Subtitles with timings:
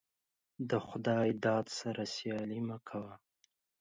[0.71, 3.13] دخداى داده سره سيالي مه کوه.